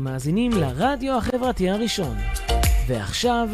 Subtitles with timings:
[0.00, 2.16] אתם מאזינים לרדיו החברתי הראשון.
[2.86, 3.48] ועכשיו,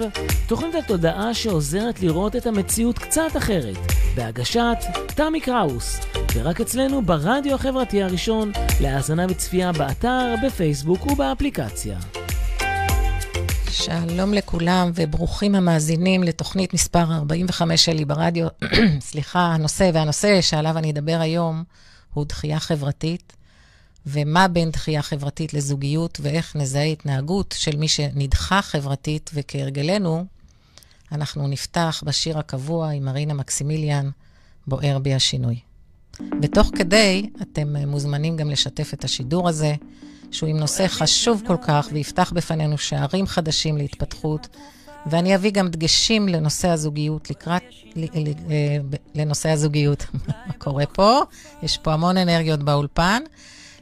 [0.48, 3.77] תוכנית התודעה שעוזרת לראות את המציאות קצת אחרת,
[4.16, 4.77] בהגשת
[5.07, 6.00] תמי קראוס,
[6.35, 11.98] ורק אצלנו ברדיו החברתי הראשון, להאזנה וצפייה באתר, בפייסבוק ובאפליקציה.
[13.71, 18.46] שלום לכולם וברוכים המאזינים לתוכנית מספר 45 שלי ברדיו.
[19.00, 21.64] סליחה, הנושא והנושא שעליו אני אדבר היום
[22.14, 23.36] הוא דחייה חברתית.
[24.07, 30.25] ומה בין דחייה חברתית לזוגיות, ואיך נזהה התנהגות של מי שנדחה חברתית, וכהרגלנו,
[31.13, 34.11] אנחנו נפתח בשיר הקבוע עם מרינה מקסימיליאן,
[34.67, 35.59] בוער בי השינוי.
[36.42, 39.75] ותוך כדי, אתם מוזמנים גם לשתף את השידור הזה,
[40.31, 44.48] שהוא עם נושא חשוב כל כך, ויפתח בפנינו שערים חדשים להתפתחות,
[45.07, 47.63] ואני אביא גם דגשים לנושא הזוגיות, לקראת,
[47.97, 48.77] אה,
[49.15, 50.07] לנושא הזוגיות.
[50.47, 51.20] מה קורה פה?
[51.63, 53.23] יש פה המון אנרגיות באולפן.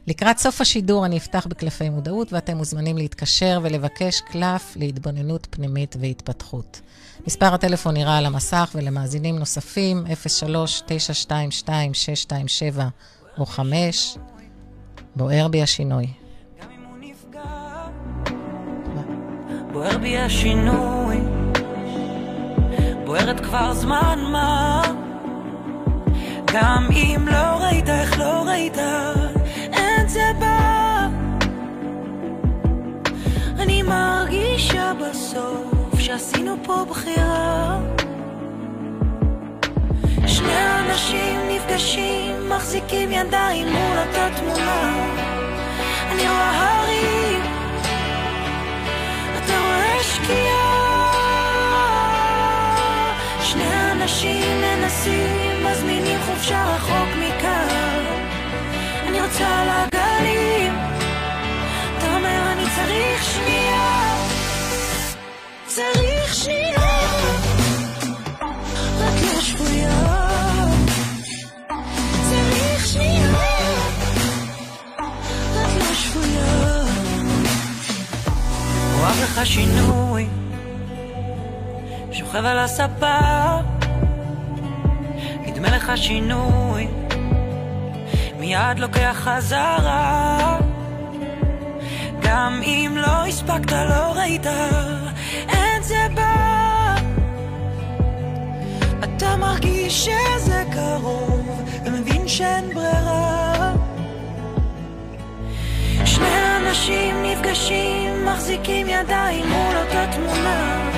[0.07, 6.81] לקראת סוף השידור אני אפתח בקלפי מודעות, ואתם מוזמנים להתקשר ולבקש קלף להתבוננות פנימית והתפתחות.
[7.27, 10.03] מספר הטלפון נראה על המסך, ולמאזינים נוספים,
[11.67, 11.69] 03-922-627
[13.37, 14.17] או 5,
[15.15, 16.07] בוער בי השינוי.
[19.73, 21.17] בוער בי השינוי,
[23.05, 24.81] בוערת כבר זמן מה,
[26.53, 28.77] גם אם לא ראית איך לא ראית
[30.39, 31.07] בא.
[33.59, 37.79] אני מרגישה בסוף שעשינו פה בחירה.
[40.27, 45.07] שני אנשים נפגשים, מחזיקים ידיים מול אותה תמונה.
[46.11, 47.41] אני רואה הרים,
[49.37, 50.75] אתה רואה שקיעה.
[53.41, 55.44] שני אנשים מנסים,
[79.35, 80.27] לך שינוי.
[82.11, 83.19] שוכב על הספה.
[85.45, 86.87] נדמה לך שינוי.
[88.39, 90.59] מיד לוקח חזרה.
[92.21, 94.47] גם אם לא הספקת, לא ראית.
[95.45, 96.95] את זה בא.
[99.03, 103.44] אתה מרגיש שזה קרוב ומבין שאין ברירה
[106.75, 110.94] שני אנשים נפגשים, מחזיקים ידיים מול אותה תמונה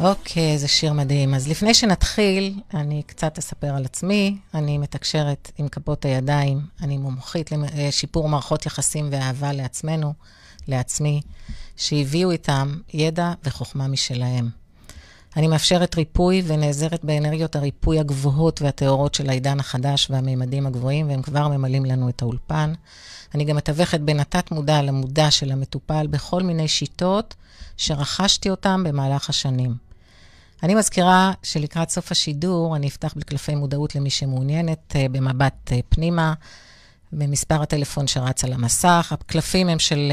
[0.00, 1.34] אוקיי, okay, זה שיר מדהים.
[1.34, 4.38] אז לפני שנתחיל, אני קצת אספר על עצמי.
[4.54, 10.12] אני מתקשרת עם כפות הידיים, אני מומחית לשיפור מערכות יחסים ואהבה לעצמנו,
[10.68, 11.20] לעצמי,
[11.76, 14.48] שהביאו איתם ידע וחוכמה משלהם.
[15.36, 21.48] אני מאפשרת ריפוי ונעזרת באנרגיות הריפוי הגבוהות והטהורות של העידן החדש והמימדים הגבוהים, והם כבר
[21.48, 22.72] ממלאים לנו את האולפן.
[23.34, 27.34] אני גם מתווכת בין התת-מודע למודע של המטופל בכל מיני שיטות
[27.76, 29.83] שרכשתי אותן במהלך השנים.
[30.64, 36.34] אני מזכירה שלקראת סוף השידור אני אפתח בקלפי מודעות למי שמעוניינת uh, במבט uh, פנימה,
[37.12, 39.12] במספר הטלפון שרץ על המסך.
[39.12, 40.12] הקלפים הם של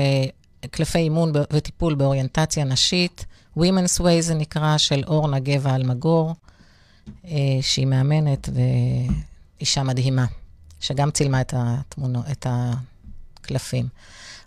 [0.64, 3.26] uh, קלפי אימון וטיפול באוריינטציה נשית.
[3.58, 6.36] Women's Way זה נקרא, של אורנה גבע אלמגור,
[7.26, 7.32] אה,
[7.62, 8.50] שהיא מאמנת
[9.60, 10.26] ואישה מדהימה,
[10.80, 13.88] שגם צילמה את התמונות, את הקלפים.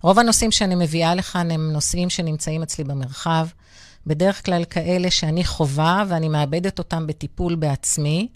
[0.03, 3.47] רוב הנושאים שאני מביאה לכאן הם נושאים שנמצאים אצלי במרחב,
[4.07, 8.29] בדרך כלל כאלה שאני חווה ואני מאבדת אותם בטיפול בעצמי,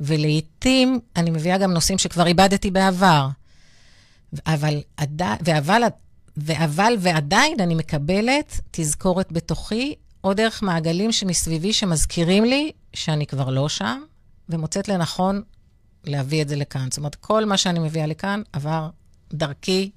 [0.00, 3.28] ולעיתים אני מביאה גם נושאים שכבר איבדתי בעבר.
[4.46, 4.80] אבל,
[5.40, 5.82] ואבל
[6.36, 9.94] ואבל ועדיין אני מקבלת תזכורת בתוכי,
[10.24, 14.02] או דרך מעגלים שמסביבי שמזכירים לי שאני כבר לא שם,
[14.48, 15.42] ומוצאת לנכון
[16.04, 16.86] להביא את זה לכאן.
[16.90, 18.88] זאת אומרת, כל מה שאני מביאה לכאן עבר
[19.32, 19.90] דרכי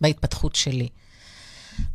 [0.00, 0.88] בהתפתחות שלי.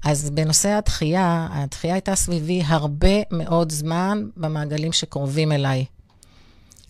[0.04, 5.86] אז בנושא הדחייה, הדחייה הייתה סביבי הרבה מאוד זמן במעגלים שקרובים אליי.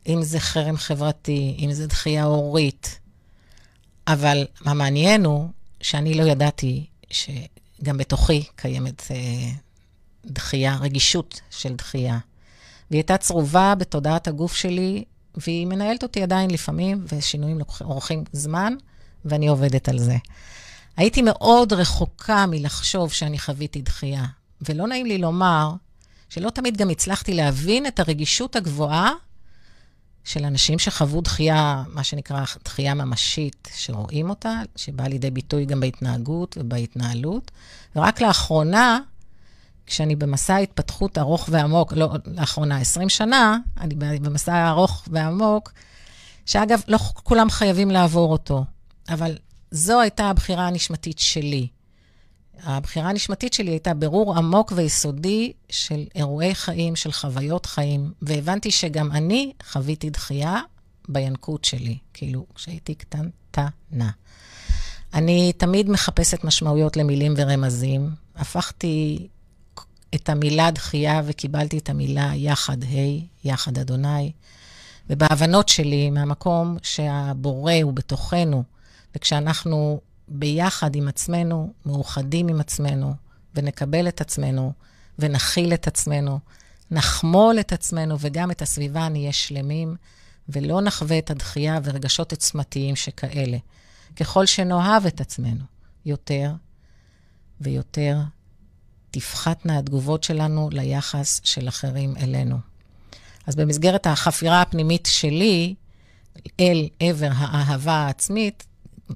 [0.08, 3.00] אם זה חרם חברתי, אם זה דחייה הורית.
[4.08, 5.50] אבל מה מעניין הוא
[5.82, 9.52] שאני לא ידעתי שגם בתוכי קיימת אה,
[10.26, 12.18] דחייה, רגישות של דחייה.
[12.92, 15.04] והיא הייתה צרובה בתודעת הגוף שלי,
[15.38, 18.74] והיא מנהלת אותי עדיין לפעמים, ושינויים אורחים זמן,
[19.26, 20.18] ואני עובדת על זה.
[20.98, 24.26] הייתי מאוד רחוקה מלחשוב שאני חוויתי דחייה,
[24.62, 25.72] ולא נעים לי לומר
[26.30, 29.12] שלא תמיד גם הצלחתי להבין את הרגישות הגבוהה
[30.24, 36.58] של אנשים שחוו דחייה, מה שנקרא דחייה ממשית, שרואים אותה, שבאה לידי ביטוי גם בהתנהגות
[36.60, 37.52] ובהתנהלות.
[37.96, 39.00] ורק לאחרונה,
[39.86, 45.72] כשאני במסע התפתחות ארוך ועמוק, לא לאחרונה, 20 שנה, אני במסע ארוך ועמוק,
[46.46, 48.66] שאגב, לא כולם חייבים לעבור אותו,
[49.10, 49.38] אבל
[49.72, 51.68] זו הייתה הבחירה הנשמתית שלי.
[52.64, 59.12] הבחירה הנשמתית שלי הייתה ברור עמוק ויסודי של אירועי חיים, של חוויות חיים, והבנתי שגם
[59.12, 60.62] אני חוויתי דחייה
[61.10, 64.10] בינקות שלי, כאילו, כשהייתי קטנטנה.
[65.14, 68.10] אני תמיד מחפשת משמעויות למילים ורמזים.
[68.36, 69.28] הפכתי
[70.16, 74.32] את המילה דחייה וקיבלתי את המילה יחד, ה', יחד אדוני.
[75.10, 78.64] ובהבנות שלי, מהמקום שהבורא הוא בתוכנו,
[79.16, 83.14] וכשאנחנו ביחד עם עצמנו, מאוחדים עם עצמנו,
[83.56, 84.74] ונקבל את עצמנו,
[85.20, 86.40] ונכיל את עצמנו,
[86.92, 89.96] נחמול את עצמנו וגם את הסביבה, נהיה שלמים,
[90.50, 93.58] ולא נחווה את הדחייה ורגשות עוצמתיים שכאלה.
[94.16, 95.64] ככל שנאהב את עצמנו
[96.06, 96.52] יותר
[97.62, 98.18] ויותר,
[99.12, 102.58] תפחתנה התגובות שלנו ליחס של אחרים אלינו.
[103.48, 105.76] אז במסגרת החפירה הפנימית שלי
[106.60, 108.66] אל עבר האהבה העצמית,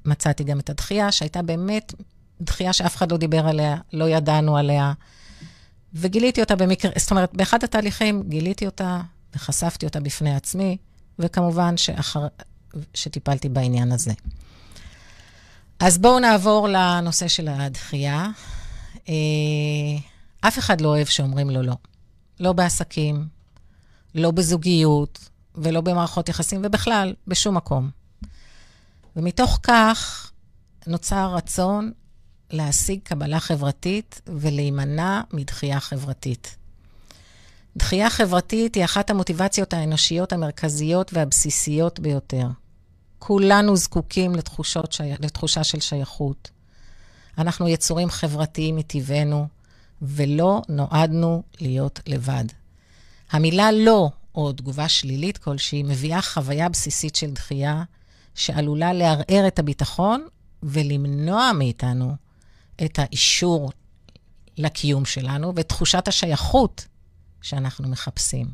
[0.06, 1.94] מצאתי גם את הדחייה, שהייתה באמת
[2.42, 4.94] דחייה שאף אחד לא דיבר עליה, לא ידענו עליה,
[5.94, 9.02] וגיליתי אותה במקרה, זאת אומרת, באחד התהליכים גיליתי אותה
[9.36, 10.78] וחשפתי אותה בפני עצמי,
[11.20, 12.28] וכמובן שאחר,
[12.94, 14.12] שטיפלתי בעניין הזה.
[15.80, 18.28] אז בואו נעבור לנושא של הדחייה.
[19.10, 19.14] אה,
[20.42, 21.76] אף אחד לא אוהב שאומרים לו לא.
[22.40, 23.28] לא בעסקים,
[24.16, 27.90] לא בזוגיות ולא במערכות יחסים, ובכלל, בשום מקום.
[29.16, 30.32] ומתוך כך
[30.88, 31.92] נוצר רצון
[32.52, 36.56] להשיג קבלה חברתית ולהימנע מדחייה חברתית.
[37.78, 42.48] דחייה חברתית היא אחת המוטיבציות האנושיות המרכזיות והבסיסיות ביותר.
[43.20, 46.50] כולנו זקוקים לתחושות, לתחושה של שייכות.
[47.38, 49.48] אנחנו יצורים חברתיים מטבענו,
[50.02, 52.46] ולא נועדנו להיות לבד.
[53.32, 57.84] המילה לא, או תגובה שלילית כלשהי, מביאה חוויה בסיסית של דחייה,
[58.36, 60.28] שעלולה לערער את הביטחון
[60.64, 62.16] ולמנוע מאיתנו
[62.86, 63.72] את האישור
[64.58, 66.88] לקיום שלנו ואת תחושת השייכות
[67.42, 68.48] שאנחנו מחפשים.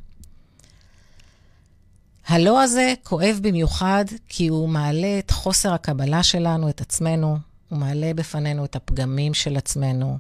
[2.27, 7.37] הלא הזה כואב במיוחד כי הוא מעלה את חוסר הקבלה שלנו, את עצמנו,
[7.69, 10.17] הוא מעלה בפנינו את הפגמים של עצמנו.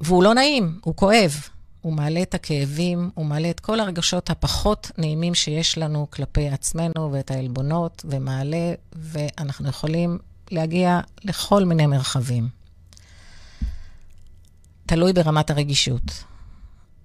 [0.00, 1.48] והוא לא נעים, הוא כואב.
[1.80, 7.12] הוא מעלה את הכאבים, הוא מעלה את כל הרגשות הפחות נעימים שיש לנו כלפי עצמנו
[7.12, 10.18] ואת העלבונות, ומעלה, ואנחנו יכולים
[10.50, 12.48] להגיע לכל מיני מרחבים.
[14.86, 16.24] תלוי ברמת הרגישות.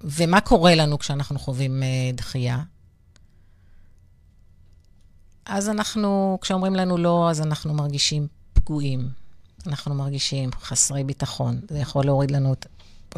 [0.01, 2.59] ומה קורה לנו כשאנחנו חווים uh, דחייה?
[5.45, 9.09] אז אנחנו, כשאומרים לנו לא, אז אנחנו מרגישים פגועים.
[9.67, 11.61] אנחנו מרגישים חסרי ביטחון.
[11.69, 12.65] זה יכול להוריד לנו את,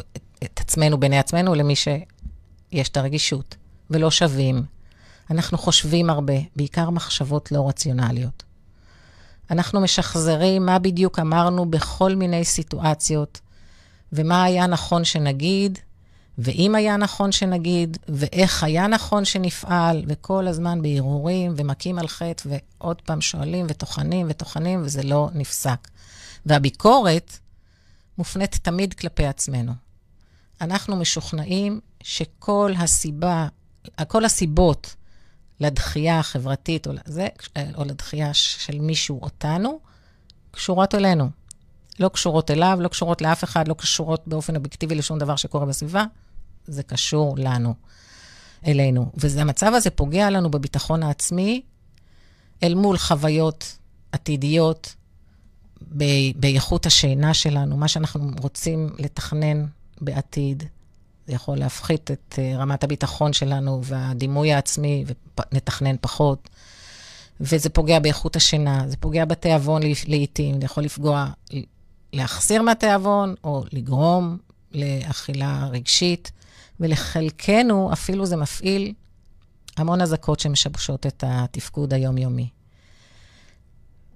[0.00, 3.56] את, את עצמנו בעיני עצמנו למי שיש את הרגישות,
[3.90, 4.62] ולא שווים.
[5.30, 8.42] אנחנו חושבים הרבה, בעיקר מחשבות לא רציונליות.
[9.50, 13.40] אנחנו משחזרים מה בדיוק אמרנו בכל מיני סיטואציות,
[14.12, 15.78] ומה היה נכון שנגיד,
[16.38, 23.02] ואם היה נכון שנגיד, ואיך היה נכון שנפעל, וכל הזמן בהרהורים, ומכים על חטא, ועוד
[23.02, 25.88] פעם שואלים, וטוחנים, וטוחנים, וזה לא נפסק.
[26.46, 27.38] והביקורת
[28.18, 29.87] מופנית תמיד כלפי עצמנו.
[30.60, 33.48] אנחנו משוכנעים שכל הסיבה,
[34.08, 34.94] כל הסיבות
[35.60, 37.28] לדחייה החברתית, או, לזה,
[37.74, 39.80] או לדחייה של מישהו אותנו,
[40.50, 41.30] קשורות אלינו.
[42.00, 46.04] לא קשורות אליו, לא קשורות לאף אחד, לא קשורות באופן אובייקטיבי לשום דבר שקורה בסביבה,
[46.66, 47.74] זה קשור לנו,
[48.66, 49.12] אלינו.
[49.14, 51.62] והמצב הזה פוגע לנו בביטחון העצמי
[52.62, 53.78] אל מול חוויות
[54.12, 54.94] עתידיות,
[56.36, 59.66] באיכות השינה שלנו, מה שאנחנו רוצים לתכנן
[60.00, 60.64] בעתיד.
[61.26, 65.04] זה יכול להפחית את uh, רמת הביטחון שלנו והדימוי העצמי,
[65.52, 66.48] ונתכנן פחות.
[67.40, 71.26] וזה פוגע באיכות השינה, זה פוגע בתיאבון לעיתים, זה יכול לפגוע,
[72.12, 74.38] להחסיר מהתיאבון, או לגרום
[74.72, 76.32] לאכילה רגשית,
[76.80, 78.92] ולחלקנו אפילו זה מפעיל
[79.76, 82.48] המון אזעקות שמשבשות את התפקוד היומיומי.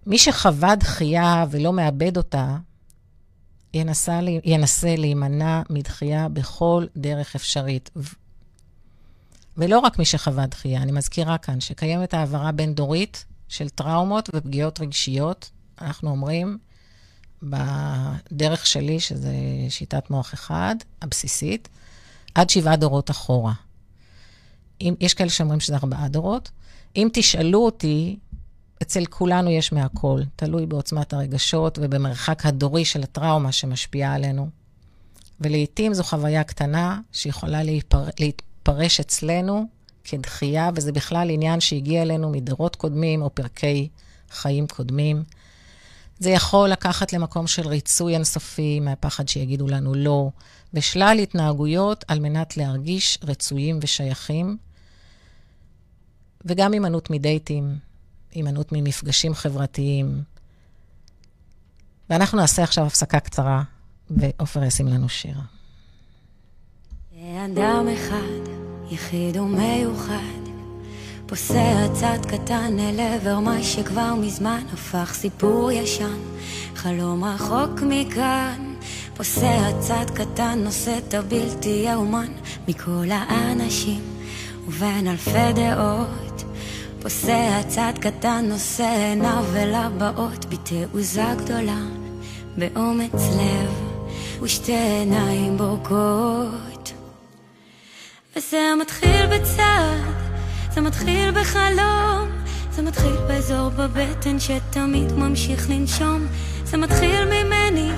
[0.06, 2.56] מי שחווה דחייה ולא מאבד אותה,
[3.74, 7.90] ינסה, ינסה להימנע מדחייה בכל דרך אפשרית.
[9.56, 15.50] ולא רק מי שחווה דחייה, אני מזכירה כאן שקיימת העברה בין-דורית של טראומות ופגיעות רגשיות.
[15.80, 16.58] אנחנו אומרים,
[17.42, 19.34] בדרך שלי, שזה
[19.68, 21.68] שיטת מוח אחד, הבסיסית,
[22.34, 23.52] עד שבעה דורות אחורה.
[24.80, 26.50] אם, יש כאלה שאומרים שזה ארבעה דורות.
[26.96, 28.16] אם תשאלו אותי,
[28.82, 34.48] אצל כולנו יש מהכל, תלוי בעוצמת הרגשות ובמרחק הדורי של הטראומה שמשפיעה עלינו.
[35.40, 38.04] ולעיתים זו חוויה קטנה שיכולה להיפר...
[38.20, 39.66] להתפרש אצלנו
[40.04, 43.88] כדחייה, וזה בכלל עניין שהגיע אלינו מדורות קודמים או פרקי
[44.30, 45.24] חיים קודמים.
[46.18, 50.30] זה יכול לקחת למקום של ריצוי אינסופי, מהפחד שיגידו לנו לא,
[50.74, 54.56] ושלל התנהגויות על מנת להרגיש רצויים ושייכים,
[56.44, 57.76] וגם הימנעות מדייטים,
[58.32, 60.22] הימנעות ממפגשים חברתיים.
[62.10, 63.62] ואנחנו נעשה עכשיו הפסקה קצרה,
[64.10, 65.36] ועופר ישים לנו שיר.
[67.44, 68.52] אדם אחד,
[68.90, 70.42] יחיד ומיוחד,
[71.26, 76.18] פוסע צעד קטן אל עבר מה שכבר מזמן הפך סיפור ישן,
[76.74, 78.72] חלום רחוק מכאן.
[79.16, 82.32] פוסע צעד קטן, נושא את הבלתי יאומן
[82.68, 84.00] מכל האנשים
[84.68, 86.44] ובין אלפי דעות.
[87.02, 91.80] פוסע צעד קטן, נושא עיניו אל הבאות בתעוזה גדולה,
[92.56, 93.72] באומץ לב
[94.42, 96.92] ושתי עיניים בורקות.
[98.36, 100.00] וזה מתחיל בצעד
[100.74, 102.28] זה מתחיל בחלום,
[102.70, 106.26] זה מתחיל באזור בבטן שתמיד ממשיך לנשום.
[106.64, 107.90] זה מתחיל ממני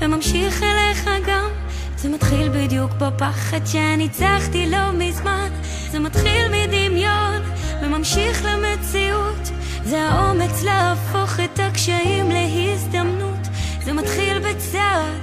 [0.00, 1.48] וממשיך אליך גם.
[1.96, 5.48] זה מתחיל בדיוק בפחד שניצחתי לא מזמן.
[5.90, 7.42] זה מתחיל מדמיון
[7.82, 9.50] וממשיך למציאות.
[9.84, 13.48] זה האומץ להפוך את הקשיים להזדמנות.
[13.84, 15.20] זה מתחיל בצעד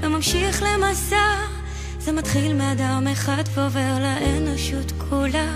[0.00, 1.34] וממשיך למסע.
[1.98, 5.52] זה מתחיל מאדם אחד ועובר לאנושות כולה.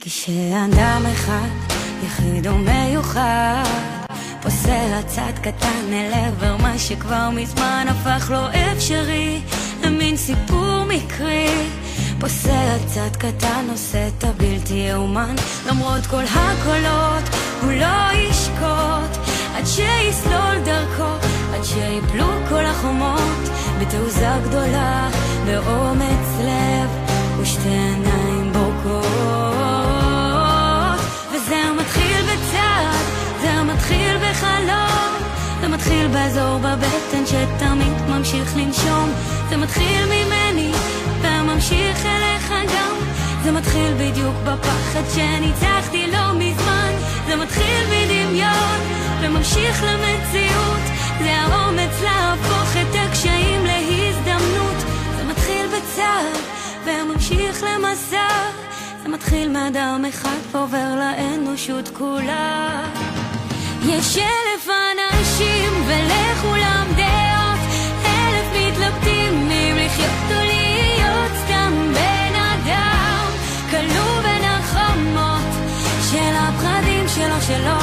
[0.00, 1.48] כשאדם אחד,
[2.06, 3.62] יחיד ומיוחד,
[4.42, 9.40] פוסע צעד קטן אל עבר מה שכבר מזמן הפך לו אפשרי,
[9.82, 11.68] למין סיפור מקרי.
[12.20, 15.34] פוסע צעד קטן, עושה את הבלתי יאומן,
[15.68, 17.24] למרות כל הקולות,
[17.62, 23.48] הוא לא ישקוט, עד שיסלול דרכו, עד שיפלו כל החומות,
[23.80, 25.08] בתעוזה גדולה,
[25.46, 26.90] באומץ לב,
[27.40, 29.18] ושתי עיניים בורקות.
[33.78, 35.12] מתחיל בחלום,
[35.60, 39.10] זה מתחיל באזור בבטן שתמיד ממשיך לנשום,
[39.48, 40.72] זה מתחיל ממני
[41.22, 42.96] וממשיך אליך גם,
[43.42, 46.92] זה מתחיל בדיוק בפחד שניצחתי לא מזמן,
[47.26, 48.78] זה מתחיל מדמיון
[49.20, 50.82] וממשיך למציאות,
[51.22, 54.76] זה האומץ להפוך את הקשיים להזדמנות,
[55.16, 56.32] זה מתחיל בצער
[56.84, 58.28] וממשיך למסע,
[59.02, 62.82] זה מתחיל מאדם אחד ועובר לאנושות כולה.
[63.86, 67.17] יש אלף אנשים ולכולם דעות,
[69.06, 73.26] אם לחיות או להיות סתם בן אדם,
[73.70, 75.54] כלוא בין החומות
[76.10, 77.80] של הפחדים שלו שלו,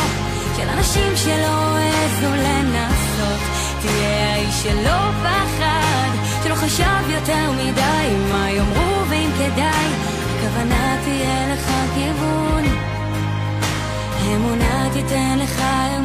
[0.57, 3.41] של אנשים שלא העזו לנסות.
[3.81, 6.09] תהיה האיש שלא פחד,
[6.43, 9.89] שלא חשב יותר מדי מה יאמרו ואם כדאי,
[10.35, 12.63] הכוונה תהיה לך כיוון.
[14.25, 15.61] אמונה תיתן לך
[15.97, 16.04] אמון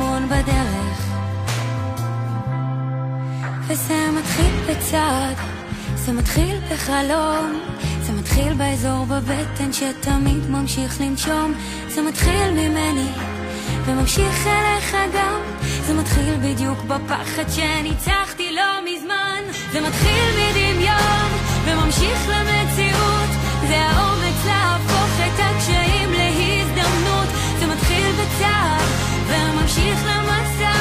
[4.71, 5.37] בצעד,
[5.95, 7.61] זה מתחיל בחלום
[8.11, 11.55] זה מתחיל באזור בבטן שתמיד ממשיך לנשום.
[11.89, 13.09] זה מתחיל ממני
[13.85, 15.41] וממשיך אליך גם.
[15.87, 19.43] זה מתחיל בדיוק בפחד שניצחתי לא מזמן.
[19.73, 21.31] זה מתחיל מדמיון
[21.65, 23.31] וממשיך למציאות.
[23.69, 27.29] זה האומץ להפוך את הקשיים להזדמנות.
[27.61, 28.87] זה מתחיל בצער
[29.27, 30.73] וממשיך למסע.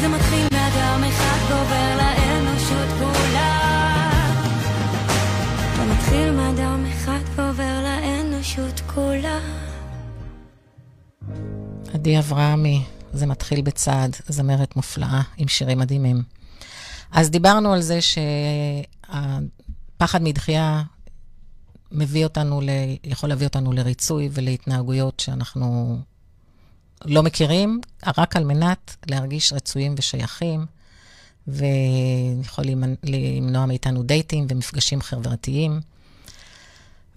[0.00, 2.17] זה מתחיל מאדם אחד ועובר לאנושות
[8.98, 9.40] כולה
[11.94, 16.22] עדי אברהמי, זה מתחיל בצעד, זמרת מופלאה עם שירים מדהימים.
[17.10, 17.98] אז דיברנו על זה
[19.10, 20.82] שהפחד מדחייה
[21.92, 22.68] מביא אותנו, ל...
[23.04, 25.98] יכול להביא אותנו לריצוי ולהתנהגויות שאנחנו
[27.04, 27.80] לא מכירים,
[28.18, 30.66] רק על מנת להרגיש רצויים ושייכים,
[31.48, 32.64] ויכול
[33.04, 35.80] למנוע מאיתנו דייטים ומפגשים חברתיים.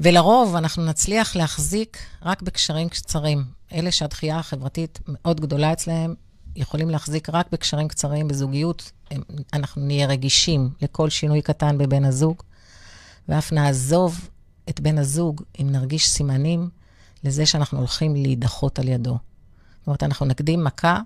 [0.03, 3.43] ולרוב אנחנו נצליח להחזיק רק בקשרים קצרים.
[3.73, 6.15] אלה שהדחייה החברתית מאוד גדולה אצלהם,
[6.55, 8.91] יכולים להחזיק רק בקשרים קצרים בזוגיות.
[9.53, 12.43] אנחנו נהיה רגישים לכל שינוי קטן בבן הזוג,
[13.29, 14.29] ואף נעזוב
[14.69, 16.69] את בן הזוג אם נרגיש סימנים
[17.23, 19.17] לזה שאנחנו הולכים להידחות על ידו.
[19.79, 20.99] זאת אומרת, אנחנו נקדים מכה,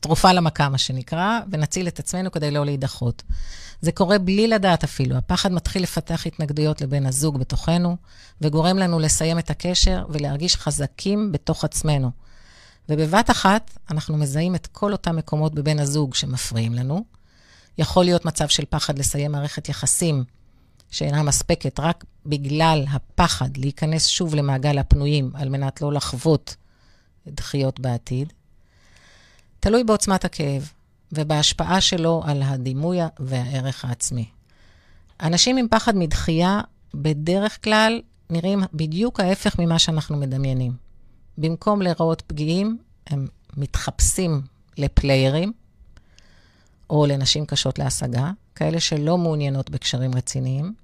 [0.00, 3.22] תרופה למכה, מה שנקרא, ונציל את עצמנו כדי לא להידחות.
[3.80, 5.16] זה קורה בלי לדעת אפילו.
[5.16, 7.96] הפחד מתחיל לפתח התנגדויות לבן הזוג בתוכנו,
[8.40, 12.10] וגורם לנו לסיים את הקשר ולהרגיש חזקים בתוך עצמנו.
[12.88, 17.04] ובבת אחת, אנחנו מזהים את כל אותם מקומות בבן הזוג שמפריעים לנו.
[17.78, 20.24] יכול להיות מצב של פחד לסיים מערכת יחסים
[20.90, 26.56] שאינה מספקת רק בגלל הפחד להיכנס שוב למעגל הפנויים על מנת לא לחוות
[27.26, 28.32] דחיות בעתיד.
[29.60, 30.72] תלוי בעוצמת הכאב
[31.12, 34.28] ובהשפעה שלו על הדימוי והערך העצמי.
[35.20, 36.60] אנשים עם פחד מדחייה
[36.94, 38.00] בדרך כלל
[38.30, 40.72] נראים בדיוק ההפך ממה שאנחנו מדמיינים.
[41.38, 44.42] במקום להיראות פגיעים, הם מתחפשים
[44.78, 45.52] לפליירים,
[46.90, 50.74] או לנשים קשות להשגה, כאלה שלא מעוניינות בקשרים רציניים,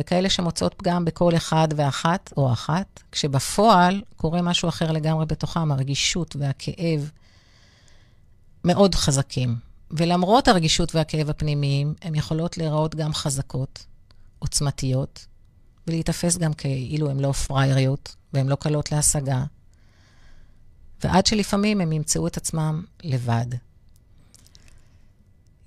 [0.00, 6.36] וכאלה שמוצאות פגם בכל אחד ואחת או אחת, כשבפועל קורה משהו אחר לגמרי בתוכם, הרגישות
[6.36, 7.10] והכאב
[8.64, 9.56] מאוד חזקים.
[9.90, 13.86] ולמרות הרגישות והכאב הפנימיים, הן יכולות להיראות גם חזקות,
[14.38, 15.26] עוצמתיות,
[15.86, 19.44] ולהיתפס גם כאילו הן לא פראייריות והן לא קלות להשגה.
[21.04, 23.46] ועד שלפעמים הם ימצאו את עצמם לבד.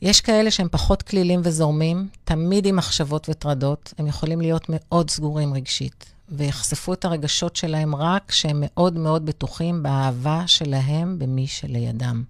[0.02, 5.54] יש כאלה שהם פחות כלילים וזורמים, תמיד עם מחשבות וטרדות, הם יכולים להיות מאוד סגורים
[5.54, 12.24] רגשית, ויחשפו את הרגשות שלהם רק כשהם מאוד מאוד בטוחים באהבה שלהם במי שלידם.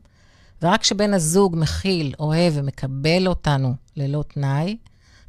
[0.64, 4.78] ורק כשבן הזוג מכיל, אוהב ומקבל אותנו ללא תנאי,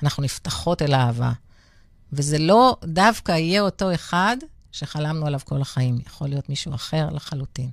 [0.03, 1.33] אנחנו נפתחות אל האהבה.
[2.13, 4.37] וזה לא דווקא יהיה אותו אחד
[4.73, 7.71] שחלמנו עליו כל החיים, יכול להיות מישהו אחר לחלוטין.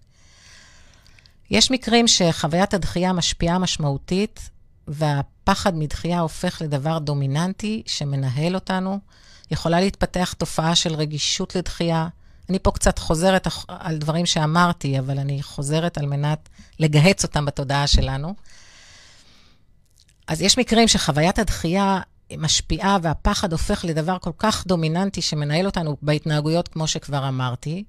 [1.52, 4.50] יש מקרים שחוויית הדחייה משפיעה משמעותית,
[4.88, 9.00] והפחד מדחייה הופך לדבר דומיננטי שמנהל אותנו.
[9.52, 12.08] יכולה להתפתח תופעה של רגישות לדחייה.
[12.52, 17.88] אני פה קצת חוזרת על דברים שאמרתי, אבל אני חוזרת על מנת לגהץ אותם בתודעה
[17.88, 18.36] שלנו.
[20.28, 22.00] אז יש מקרים שחוויית הדחייה
[22.38, 27.84] משפיעה והפחד הופך לדבר כל כך דומיננטי שמנהל אותנו בהתנהגויות, כמו שכבר אמרתי,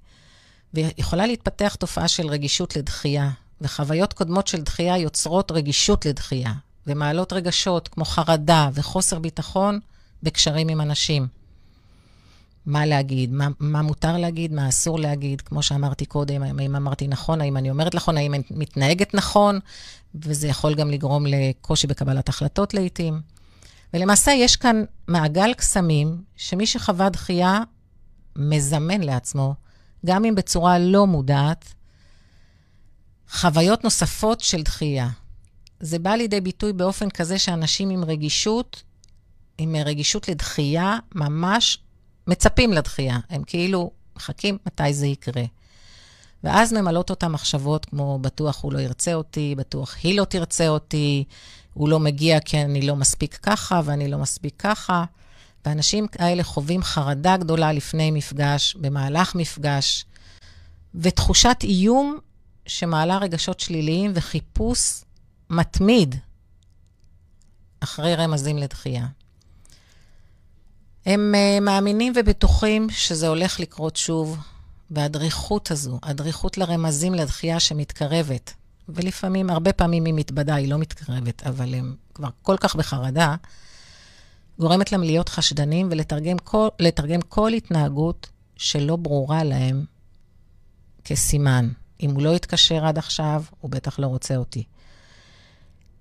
[0.74, 6.52] ויכולה להתפתח תופעה של רגישות לדחייה, וחוויות קודמות של דחייה יוצרות רגישות לדחייה,
[6.86, 9.80] ומעלות רגשות כמו חרדה וחוסר ביטחון
[10.22, 11.41] בקשרים עם אנשים.
[12.66, 17.40] מה להגיד, מה, מה מותר להגיד, מה אסור להגיד, כמו שאמרתי קודם, האם אמרתי נכון,
[17.40, 19.58] האם אני אומרת נכון, האם אני מתנהגת נכון,
[20.14, 23.20] וזה יכול גם לגרום לקושי בקבלת החלטות לעיתים.
[23.94, 27.60] ולמעשה יש כאן מעגל קסמים, שמי שחווה דחייה
[28.36, 29.54] מזמן לעצמו,
[30.06, 31.74] גם אם בצורה לא מודעת,
[33.30, 35.08] חוויות נוספות של דחייה.
[35.80, 38.82] זה בא לידי ביטוי באופן כזה שאנשים עם רגישות,
[39.58, 41.78] עם רגישות לדחייה, ממש
[42.26, 43.18] מצפים לדחייה.
[43.30, 45.42] הם כאילו מחכים מתי זה יקרה.
[46.44, 51.24] ואז ממלאות אותם מחשבות כמו, בטוח הוא לא ירצה אותי, בטוח היא לא תרצה אותי,
[51.74, 55.04] הוא לא מגיע כי אני לא מספיק ככה ואני לא מספיק ככה.
[55.66, 60.04] ואנשים האלה חווים חרדה גדולה לפני מפגש, במהלך מפגש,
[60.94, 62.18] ותחושת איום
[62.66, 65.02] שמעלה רגשות שליליים וחיפוש
[65.50, 66.14] מתמיד
[67.80, 69.06] אחרי רמזים לדחייה.
[71.06, 74.38] הם uh, מאמינים ובטוחים שזה הולך לקרות שוב,
[74.90, 78.54] והדריכות הזו, הדריכות לרמזים לדחייה שמתקרבת,
[78.88, 83.36] ולפעמים, הרבה פעמים היא מתבדה, היא לא מתקרבת, אבל הם כבר כל כך בחרדה,
[84.58, 86.68] גורמת להם להיות חשדנים ולתרגם כל,
[87.28, 89.84] כל התנהגות שלא ברורה להם
[91.04, 91.68] כסימן.
[92.00, 94.64] אם הוא לא התקשר עד עכשיו, הוא בטח לא רוצה אותי.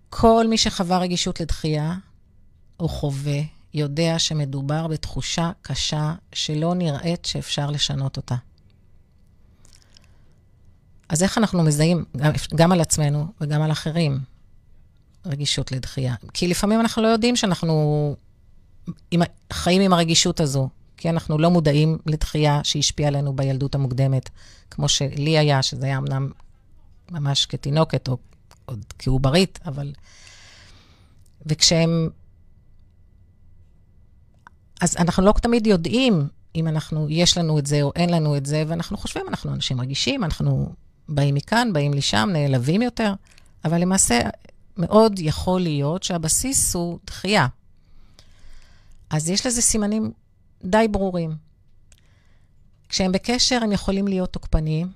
[0.10, 1.96] כל מי שחווה רגישות לדחייה,
[2.80, 3.42] או חווה,
[3.74, 8.36] יודע שמדובר בתחושה קשה שלא נראית שאפשר לשנות אותה.
[11.10, 14.20] אז איך אנחנו מזהים, גם, גם על עצמנו וגם על אחרים,
[15.26, 16.16] רגישות לדחייה?
[16.34, 18.16] כי לפעמים אנחנו לא יודעים שאנחנו
[19.12, 19.22] עם,
[19.54, 24.30] חיים עם הרגישות הזו, כי אנחנו לא מודעים לדחייה שהשפיעה עלינו בילדות המוקדמת,
[24.72, 26.32] כמו שלי היה, שזה היה אמנם
[27.12, 28.18] ממש כתינוקת או
[28.66, 29.94] עוד כעוברית, אבל...
[31.46, 32.10] וכשהם...
[34.82, 38.46] אז אנחנו לא תמיד יודעים אם אנחנו, יש לנו את זה או אין לנו את
[38.46, 40.74] זה, ואנחנו חושבים, אנחנו אנשים רגישים, אנחנו
[41.10, 43.14] באים מכאן, באים לשם, נעלבים יותר,
[43.66, 44.20] אבל למעשה
[44.78, 47.48] מאוד יכול להיות שהבסיס הוא דחייה.
[49.10, 50.12] אז יש לזה סימנים
[50.64, 51.36] די ברורים.
[52.90, 54.92] כשהם בקשר, הם יכולים להיות תוקפניים,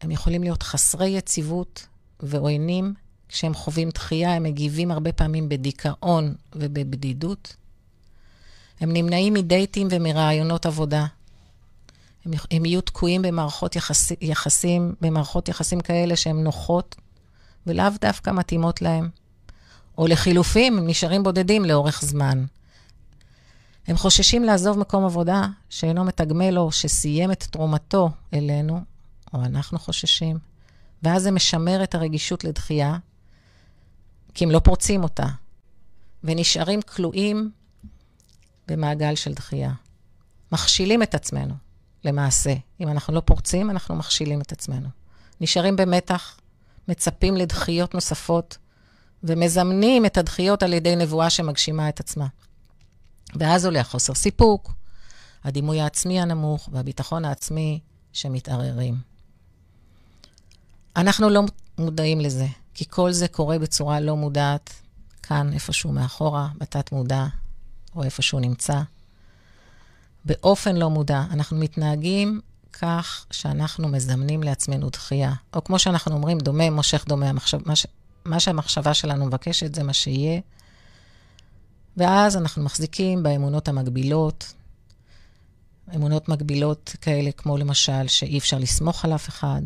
[0.00, 1.86] הם יכולים להיות חסרי יציבות
[2.20, 2.94] ועוינים.
[3.28, 7.56] כשהם חווים דחייה, הם מגיבים הרבה פעמים בדיכאון ובבדידות.
[8.80, 11.06] הם נמנעים מדייטים ומרעיונות עבודה.
[12.24, 16.96] הם, הם יהיו תקועים במערכות יחס, יחסים, במערכות יחסים כאלה שהן נוחות,
[17.66, 19.08] ולאו דווקא מתאימות להם.
[19.98, 22.44] או לחילופים, הם נשארים בודדים לאורך זמן.
[23.86, 28.80] הם חוששים לעזוב מקום עבודה שאינו מתגמל או שסיים את תרומתו אלינו,
[29.34, 30.38] או אנחנו חוששים,
[31.02, 32.96] ואז זה משמר את הרגישות לדחייה,
[34.34, 35.26] כי הם לא פורצים אותה,
[36.24, 37.50] ונשארים כלואים
[38.70, 39.72] במעגל של דחייה.
[40.52, 41.54] מכשילים את עצמנו,
[42.04, 42.54] למעשה.
[42.80, 44.88] אם אנחנו לא פורצים, אנחנו מכשילים את עצמנו.
[45.40, 46.40] נשארים במתח,
[46.88, 48.58] מצפים לדחיות נוספות,
[49.22, 52.26] ומזמנים את הדחיות על ידי נבואה שמגשימה את עצמה.
[53.34, 54.72] ואז עולה החוסר סיפוק,
[55.44, 57.80] הדימוי העצמי הנמוך והביטחון העצמי
[58.12, 58.96] שמתערערים.
[60.96, 61.42] אנחנו לא
[61.78, 64.74] מודעים לזה, כי כל זה קורה בצורה לא מודעת,
[65.22, 67.26] כאן, איפשהו מאחורה, בתת-מודע,
[67.96, 68.80] או איפשהו נמצא.
[70.24, 72.40] באופן לא מודע, אנחנו מתנהגים
[72.72, 75.32] כך שאנחנו מזמנים לעצמנו דחייה.
[75.54, 77.28] או כמו שאנחנו אומרים, דומה מושך דומה.
[77.28, 77.86] המחשב, מה, ש,
[78.24, 80.40] מה שהמחשבה שלנו מבקשת זה מה שיהיה.
[81.96, 84.52] ואז אנחנו מחזיקים באמונות המקבילות,
[85.94, 89.62] אמונות מקבילות כאלה כמו למשל שאי אפשר לסמוך על אף אחד,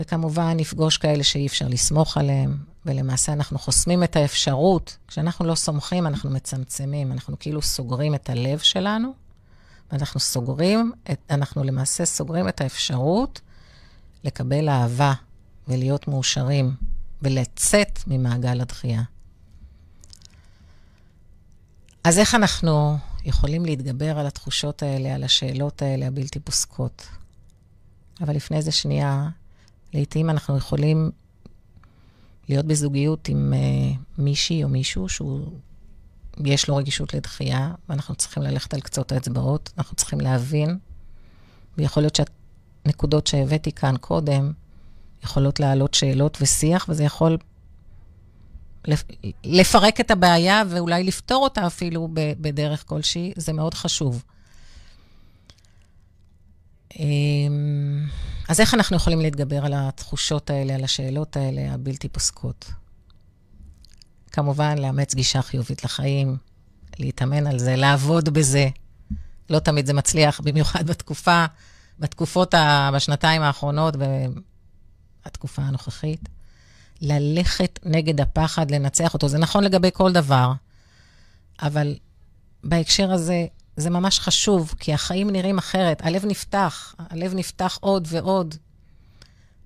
[0.00, 4.96] וכמובן נפגוש כאלה שאי אפשר לסמוך עליהם, ולמעשה אנחנו חוסמים את האפשרות.
[5.08, 9.12] כשאנחנו לא סומכים, אנחנו מצמצמים, אנחנו כאילו סוגרים את הלב שלנו,
[9.92, 13.40] ואנחנו סוגרים, את, אנחנו למעשה סוגרים את האפשרות
[14.24, 15.12] לקבל אהבה
[15.68, 16.74] ולהיות מאושרים
[17.22, 19.02] ולצאת ממעגל הדחייה.
[22.04, 27.06] אז איך אנחנו יכולים להתגבר על התחושות האלה, על השאלות האלה הבלתי פוסקות?
[28.20, 29.28] אבל לפני זה שנייה,
[29.94, 31.10] לעתים אנחנו יכולים
[32.48, 35.46] להיות בזוגיות עם uh, מישהי או מישהו שהוא,
[36.44, 40.78] יש לו רגישות לדחייה, ואנחנו צריכים ללכת על קצות האצבעות, אנחנו צריכים להבין,
[41.78, 42.18] ויכול להיות
[42.84, 44.52] שהנקודות שהבאתי כאן קודם
[45.24, 47.38] יכולות להעלות שאלות ושיח, וזה יכול
[49.44, 54.24] לפרק את הבעיה ואולי לפתור אותה אפילו בדרך כלשהי, זה מאוד חשוב.
[57.00, 58.06] אמ,
[58.48, 62.70] אז איך אנחנו יכולים להתגבר על התחושות האלה, על השאלות האלה הבלתי פוסקות?
[64.32, 66.36] כמובן, לאמץ גישה חיובית לחיים,
[66.98, 68.68] להתאמן על זה, לעבוד בזה.
[69.50, 71.44] לא תמיד זה מצליח, במיוחד בתקופה,
[71.98, 73.94] בתקופות, ה, בשנתיים האחרונות
[75.24, 76.28] ובתקופה הנוכחית.
[77.00, 79.28] ללכת נגד הפחד, לנצח אותו.
[79.28, 80.52] זה נכון לגבי כל דבר,
[81.62, 81.96] אבל
[82.64, 86.06] בהקשר הזה, זה ממש חשוב, כי החיים נראים אחרת.
[86.06, 88.54] הלב נפתח, הלב נפתח עוד ועוד.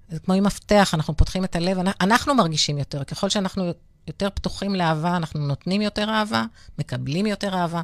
[0.09, 3.05] זה כמו עם מפתח, אנחנו פותחים את הלב, אנחנו מרגישים יותר.
[3.05, 3.73] ככל שאנחנו
[4.07, 6.45] יותר פתוחים לאהבה, אנחנו נותנים יותר אהבה,
[6.79, 7.83] מקבלים יותר אהבה,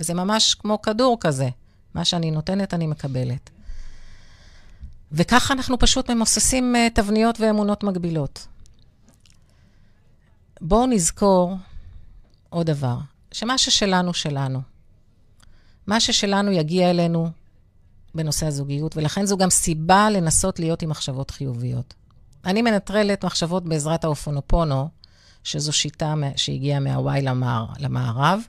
[0.00, 1.48] וזה ממש כמו כדור כזה.
[1.94, 3.50] מה שאני נותנת, אני מקבלת.
[5.12, 8.46] וככה אנחנו פשוט ממוססים אה, תבניות ואמונות מגבילות.
[10.60, 11.56] בואו נזכור
[12.50, 12.96] עוד דבר,
[13.32, 14.71] שמה ששלנו, שלנו.
[15.86, 17.30] מה ששלנו יגיע אלינו
[18.14, 21.94] בנושא הזוגיות, ולכן זו גם סיבה לנסות להיות עם מחשבות חיוביות.
[22.44, 24.88] אני מנטרלת מחשבות בעזרת האופונופונו,
[25.44, 28.40] שזו שיטה שהגיעה מהוואי למער, למערב,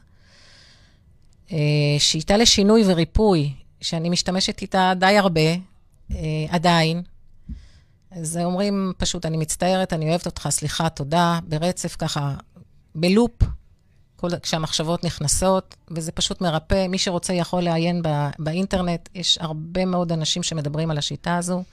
[1.52, 1.58] אה,
[2.00, 5.52] שיטה לשינוי וריפוי, שאני משתמשת איתה די הרבה,
[6.12, 6.18] אה,
[6.50, 7.02] עדיין.
[8.12, 12.36] אז אומרים פשוט, אני מצטערת, אני אוהבת אותך, סליחה, תודה, ברצף ככה,
[12.96, 13.44] בלופ,
[14.24, 16.88] כל, כשהמחשבות נכנסות, וזה פשוט מרפא.
[16.88, 21.64] מי שרוצה יכול לעיין בא, באינטרנט, יש הרבה מאוד אנשים שמדברים על השיטה הזו.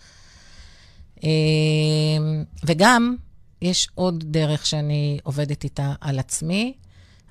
[1.23, 3.17] אמ, וגם,
[3.63, 6.75] יש עוד דרך שאני עובדת איתה על עצמי.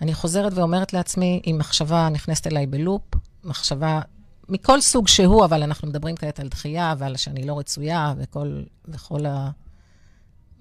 [0.02, 3.04] אני חוזרת ואומרת לעצמי, אם מחשבה נכנסת אליי בלופ,
[3.44, 4.02] מחשבה
[4.50, 9.20] מכל סוג שהוא, אבל אנחנו מדברים כעת על דחייה ועל שאני לא רצויה וכל, וכל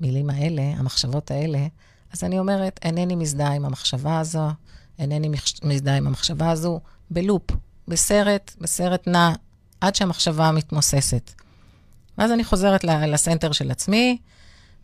[0.00, 1.66] המילים האלה, המחשבות האלה,
[2.12, 4.48] אז אני אומרת, אינני מזדהה עם המחשבה הזו,
[4.98, 5.30] אינני
[5.62, 7.50] מזדהה עם המחשבה הזו, בלופ,
[7.88, 9.32] בסרט, בסרט נע,
[9.80, 11.32] עד שהמחשבה מתמוססת.
[12.18, 14.18] ואז אני חוזרת לסנטר של עצמי,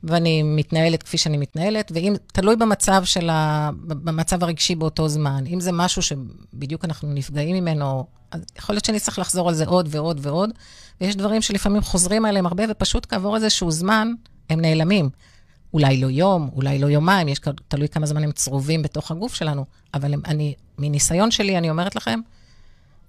[0.05, 3.71] ואני מתנהלת כפי שאני מתנהלת, ואם, תלוי במצב של ה...
[3.87, 5.45] במצב הרגשי באותו זמן.
[5.47, 9.67] אם זה משהו שבדיוק אנחנו נפגעים ממנו, אז יכול להיות שאני צריך לחזור על זה
[9.67, 10.51] עוד ועוד ועוד,
[11.01, 14.13] ויש דברים שלפעמים חוזרים עליהם הרבה, ופשוט כעבור איזשהו זמן,
[14.51, 15.11] הם נעלמים.
[15.75, 19.65] אולי לא יום, אולי לא יומיים, יש תלוי כמה זמן הם צרובים בתוך הגוף שלנו,
[19.95, 22.21] אבל הם, אני, מניסיון שלי, אני אומרת לכם,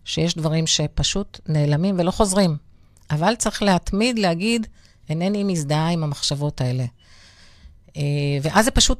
[0.05, 2.57] שיש דברים שפשוט נעלמים ולא חוזרים.
[3.11, 4.67] אבל צריך להתמיד להגיד,
[5.09, 6.85] אינני מזדהה עם המחשבות האלה.
[7.97, 8.01] אה,
[8.41, 8.99] ואז זה פשוט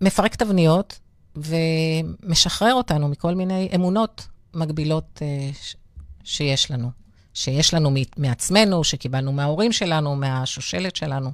[0.00, 0.98] מפרק תבניות,
[1.36, 5.50] ומשחרר אותנו מכל מיני אמונות מגבילות אה,
[6.24, 6.90] שיש לנו.
[7.34, 11.30] שיש לנו מעצמנו, שקיבלנו מההורים שלנו, מהשושלת שלנו,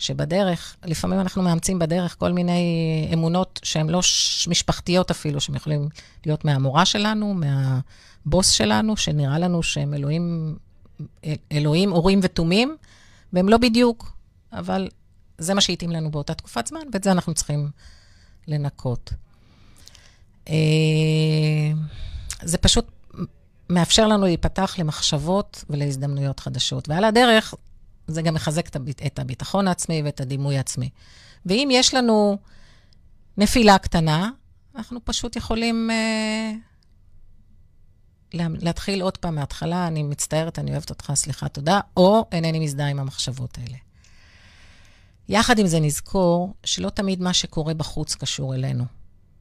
[0.00, 4.00] שבדרך, לפעמים אנחנו מאמצים בדרך כל מיני אמונות שהן לא
[4.48, 5.88] משפחתיות אפילו, שהן יכולים
[6.26, 10.56] להיות מהמורה שלנו, מהבוס שלנו, שנראה לנו שהם אלוהים,
[11.52, 12.76] אלוהים אורים ותומים,
[13.32, 14.12] והם לא בדיוק,
[14.52, 14.88] אבל
[15.38, 17.70] זה מה שהתאים לנו באותה תקופת זמן, ואת זה אנחנו צריכים
[18.48, 19.12] לנקות.
[20.48, 20.54] אה,
[22.42, 22.86] זה פשוט
[23.70, 26.88] מאפשר לנו להיפתח למחשבות ולהזדמנויות חדשות.
[26.88, 27.54] ועל הדרך,
[28.10, 30.90] זה גם מחזק את הביטחון העצמי ואת הדימוי העצמי.
[31.46, 32.38] ואם יש לנו
[33.36, 34.30] נפילה קטנה,
[34.76, 36.56] אנחנו פשוט יכולים uh,
[38.34, 42.98] להתחיל עוד פעם מההתחלה, אני מצטערת, אני אוהבת אותך, סליחה, תודה, או אינני מזדהה עם
[42.98, 43.76] המחשבות האלה.
[45.28, 48.84] יחד עם זה נזכור שלא תמיד מה שקורה בחוץ קשור אלינו.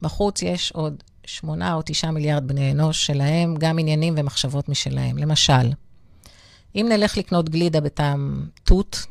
[0.01, 5.17] בחוץ יש עוד שמונה או תשעה מיליארד בני אנוש שלהם גם עניינים ומחשבות משלהם.
[5.17, 5.71] למשל,
[6.75, 9.05] אם נלך לקנות גלידה בטעם תות,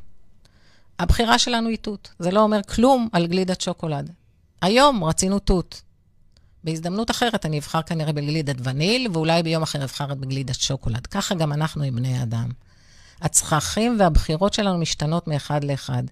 [0.99, 2.13] הבחירה שלנו היא תות.
[2.19, 4.11] זה לא אומר כלום על גלידת שוקולד.
[4.63, 5.83] היום רצינו תות.
[6.65, 11.07] בהזדמנות אחרת אני אבחר כנראה בגלידת וניל, ואולי ביום אחר אבחר בגלידת שוקולד.
[11.07, 12.49] ככה גם אנחנו עם בני אדם.
[13.21, 16.03] הצרכים והבחירות שלנו משתנות מאחד לאחד.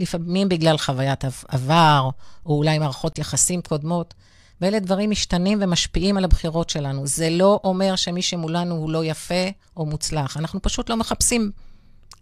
[0.00, 2.10] לפעמים בגלל חוויית עבר,
[2.46, 4.14] או אולי מערכות יחסים קודמות.
[4.60, 7.06] ואלה דברים משתנים ומשפיעים על הבחירות שלנו.
[7.06, 10.36] זה לא אומר שמי שמולנו הוא לא יפה או מוצלח.
[10.36, 11.50] אנחנו פשוט לא מחפשים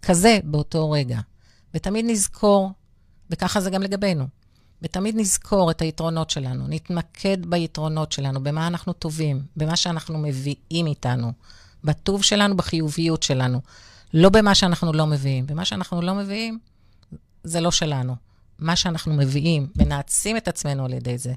[0.01, 1.19] כזה באותו רגע.
[1.73, 2.71] ותמיד נזכור,
[3.29, 4.27] וככה זה גם לגבינו,
[4.81, 11.31] ותמיד נזכור את היתרונות שלנו, נתמקד ביתרונות שלנו, במה אנחנו טובים, במה שאנחנו מביאים איתנו,
[11.83, 13.61] בטוב שלנו, בחיוביות שלנו,
[14.13, 15.45] לא במה שאנחנו לא מביאים.
[15.47, 16.59] במה שאנחנו לא מביאים,
[17.43, 18.15] זה לא שלנו.
[18.59, 21.33] מה שאנחנו מביאים, ונעצים את עצמנו על ידי זה,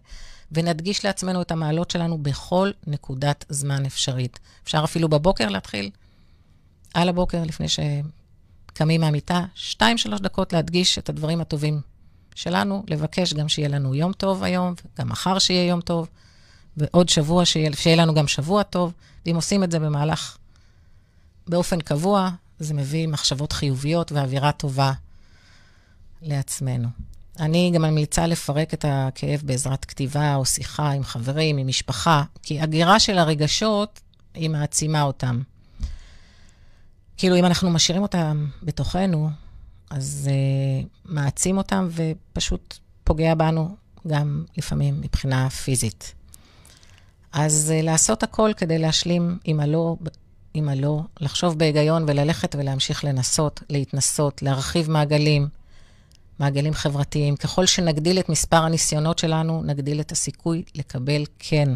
[0.52, 4.38] ונדגיש לעצמנו את המעלות שלנו בכל נקודת זמן אפשרית.
[4.64, 5.90] אפשר אפילו בבוקר להתחיל,
[6.94, 11.80] על הבוקר, לפני שקמים מהמיטה, שתיים, שלוש דקות להדגיש את הדברים הטובים
[12.34, 16.08] שלנו, לבקש גם שיהיה לנו יום טוב היום, גם מחר שיהיה יום טוב,
[16.76, 18.92] ועוד שבוע, שיהיה, שיהיה לנו גם שבוע טוב.
[19.26, 20.36] ואם עושים את זה במהלך,
[21.46, 24.92] באופן קבוע, זה מביא מחשבות חיוביות ואווירה טובה
[26.22, 26.88] לעצמנו.
[27.40, 32.60] אני גם ממליצה לפרק את הכאב בעזרת כתיבה או שיחה עם חברים, עם משפחה, כי
[32.60, 34.00] הגירה של הרגשות,
[34.34, 35.42] היא מעצימה אותם.
[37.16, 39.30] כאילו, אם אנחנו משאירים אותם בתוכנו,
[39.90, 43.76] אז זה uh, מעצים אותם ופשוט פוגע בנו
[44.06, 46.14] גם לפעמים מבחינה פיזית.
[47.32, 49.96] אז uh, לעשות הכל כדי להשלים עם הלא,
[50.54, 55.48] עם הלא, לחשוב בהיגיון וללכת ולהמשיך לנסות, להתנסות, להרחיב מעגלים,
[56.40, 57.36] מעגלים חברתיים.
[57.36, 61.68] ככל שנגדיל את מספר הניסיונות שלנו, נגדיל את הסיכוי לקבל כן.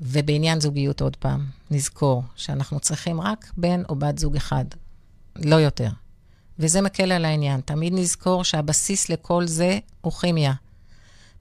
[0.00, 4.64] ובעניין זוגיות, עוד פעם, נזכור שאנחנו צריכים רק בן או בת זוג אחד,
[5.36, 5.88] לא יותר.
[6.58, 7.60] וזה מקל על העניין.
[7.60, 10.52] תמיד נזכור שהבסיס לכל זה הוא כימיה.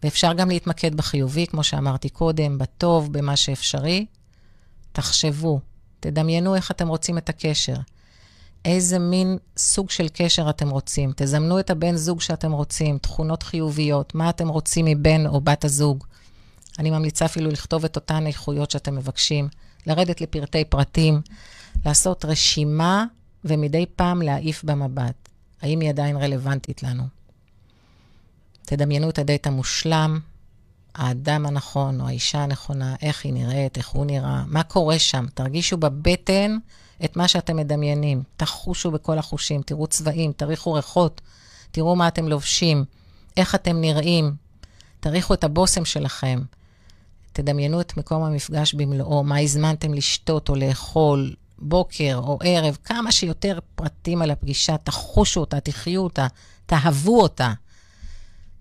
[0.04, 4.06] ואפשר גם להתמקד בחיובי, כמו שאמרתי קודם, בטוב, במה שאפשרי.
[4.92, 5.60] תחשבו,
[6.00, 7.76] תדמיינו איך אתם רוצים את הקשר.
[8.66, 11.12] איזה מין סוג של קשר אתם רוצים.
[11.16, 16.04] תזמנו את הבן זוג שאתם רוצים, תכונות חיוביות, מה אתם רוצים מבן או בת הזוג.
[16.80, 19.48] אני ממליצה אפילו לכתוב את אותן איכויות שאתם מבקשים,
[19.88, 21.22] לרדת לפרטי פרטים,
[21.86, 23.06] לעשות רשימה
[23.46, 25.30] ומדי פעם להעיף במבט.
[25.62, 27.04] האם היא עדיין רלוונטית לנו?
[28.66, 30.20] תדמיינו את הדייט המושלם,
[30.96, 35.26] האדם הנכון או האישה הנכונה, איך היא נראית, איך הוא נראה, מה קורה שם.
[35.34, 36.58] תרגישו בבטן
[37.06, 38.24] את מה שאתם מדמיינים.
[38.38, 41.22] תחושו בכל החושים, תראו צבעים, תריחו ריחות,
[41.72, 42.86] תראו מה אתם לובשים,
[43.38, 44.36] איך אתם נראים,
[45.00, 46.42] תריחו את הבושם שלכם.
[47.34, 53.60] תדמיינו את מקום המפגש במלואו, מה הזמנתם לשתות או לאכול, בוקר או ערב, כמה שיותר
[53.76, 56.28] פרטים על הפגישה, תחושו אותה, תחיו אותה,
[56.66, 57.54] תאהבו אותה.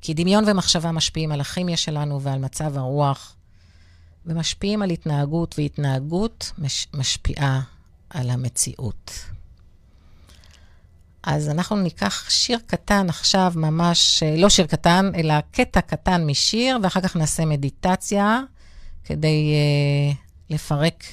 [0.01, 3.35] כי דמיון ומחשבה משפיעים על הכימיה שלנו ועל מצב הרוח,
[4.27, 7.61] ומשפיעים על התנהגות, והתנהגות מש, משפיעה
[8.15, 9.13] על המציאות.
[11.23, 17.01] אז אנחנו ניקח שיר קטן עכשיו, ממש, לא שיר קטן, אלא קטע קטן משיר, ואחר
[17.01, 18.41] כך נעשה מדיטציה
[19.05, 20.17] כדי uh,
[20.51, 21.05] לפרק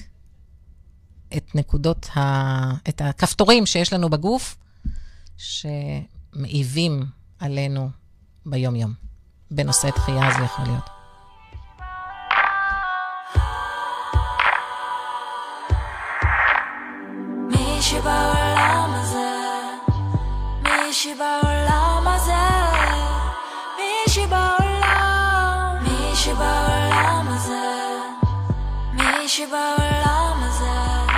[1.38, 2.20] את נקודות, ה...
[2.90, 4.58] את הכפתורים שיש לנו בגוף,
[5.38, 7.06] שמעיבים
[7.40, 7.90] עלינו
[8.46, 8.94] ביום-יום.
[9.52, 10.99] בנושא דחייה זה יכול להיות.
[21.04, 22.34] שבא עולם הזה,
[23.78, 27.54] מי שבא עולם, מי שבא עולם הזה,
[28.94, 31.14] מי שבא עולם הזה,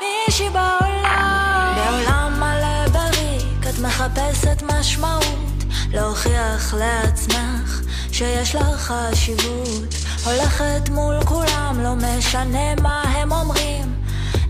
[0.00, 1.74] מי שבא עולם.
[1.76, 7.80] בעולם מלא בריק את מחפשת משמעות, להוכיח לעצמך
[8.12, 9.94] שיש לך חשיבות.
[10.24, 13.96] הולכת מול כולם, לא משנה מה הם אומרים.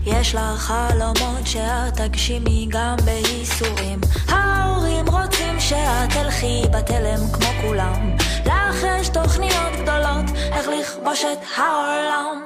[0.09, 3.99] יש לך חלומות שאת תגשימי גם בייסורים
[4.77, 8.15] ההורים רוצים שאת תלכי בתלם כמו כולם.
[8.45, 12.45] לך יש תוכניות גדולות, איך לכבוש את העולם.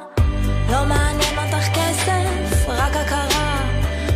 [0.71, 3.61] לא מעניין אותך כסף, רק הכרה.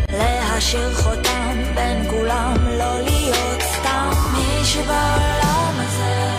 [0.09, 6.29] להשאיר חותם בין כולם, לא להיות סתם מישהי בעולם הזה.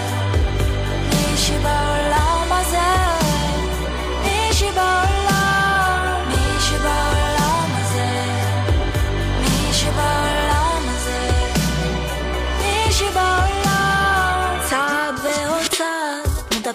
[1.11, 3.16] מישהי בעולם הזה.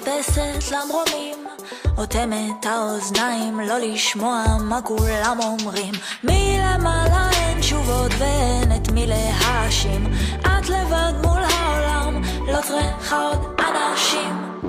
[0.02, 1.48] מטפסת למרומים.
[1.98, 5.94] אוטמת האוזניים לא לשמוע מה כולם אומרים.
[6.24, 10.14] מלמעלה אין תשובות ואין את מי להאשים.
[10.42, 14.62] את לבד מול העולם, לא צריכה עוד אנשים.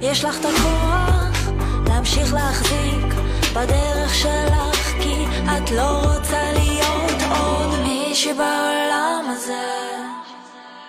[0.00, 1.50] יש לך את הכוח
[1.86, 3.14] להמשיך להחזיק
[3.54, 9.68] בדרך שלך כי את לא רוצה להיות עוד מישהי בעולם הזה.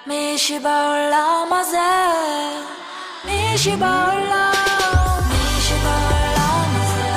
[0.08, 2.81] מישהי בעולם הזה
[3.26, 4.52] מישהי בעולם
[5.30, 7.12] מישהי בעולם הזה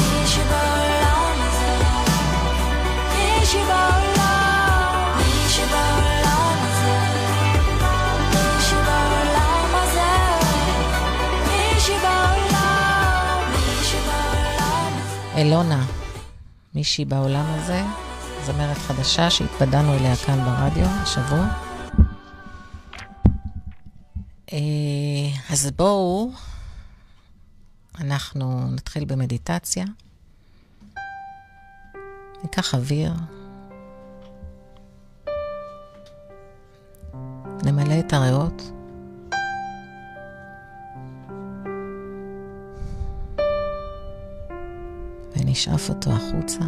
[0.00, 1.76] מישהי בעולם הזה
[3.14, 6.96] מישהי בעולם מישהי בעולם הזה
[8.30, 10.10] מישהי בעולם הזה
[11.46, 15.84] מישהי בעולם מישהי בעולם הזה אלונה,
[16.74, 17.82] מישהי בעולם הזה,
[18.44, 21.63] זמרת חדשה שהתוודענו אליה כאן ברדיו השבוע.
[24.54, 24.58] אה,
[25.50, 26.30] אז בואו,
[28.00, 29.84] אנחנו נתחיל במדיטציה.
[32.42, 33.12] ניקח אוויר.
[37.64, 38.62] נמלא את הריאות.
[45.36, 46.60] ונשאף אותו החוצה.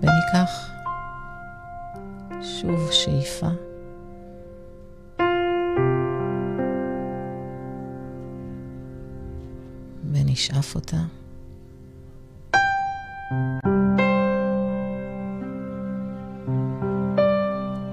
[0.00, 0.71] וניקח
[2.42, 3.46] שוב שאיפה.
[10.12, 10.96] ונשאף אותה.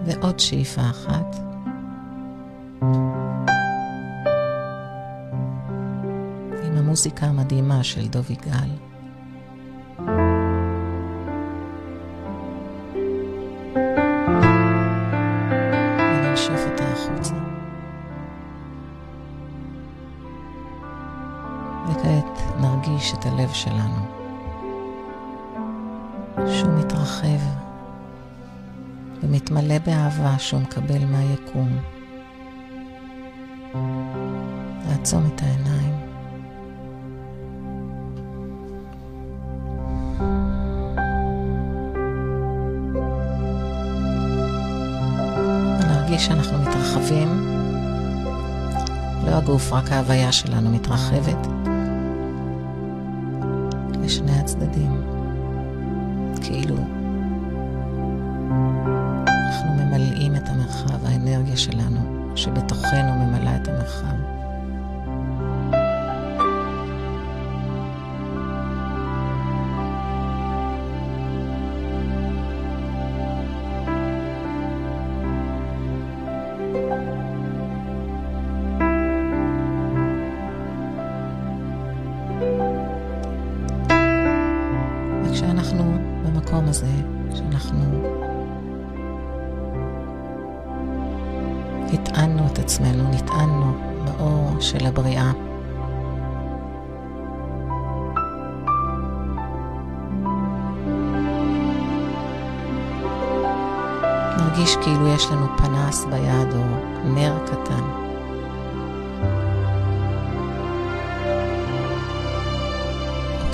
[0.05, 1.35] ועוד שאיפה אחת.
[6.63, 8.88] עם המוזיקה המדהימה של דוב יגאל.
[21.87, 24.05] וכעת נרגיש את הלב שלנו,
[26.47, 27.39] שהוא מתרחב
[29.23, 31.69] ומתמלא באהבה שהוא מקבל מהיקום.
[34.89, 35.95] לעצום את העיניים.
[45.79, 47.59] ונרגיש שאנחנו מתרחבים.
[49.25, 51.58] לא הגוף, רק ההוויה שלנו מתרחבת
[54.09, 55.01] לשני הצדדים.
[56.41, 56.75] כאילו
[59.25, 61.99] אנחנו ממלאים את המרחב, האנרגיה שלנו
[62.35, 64.38] שבתוכנו ממלאה את המרחב.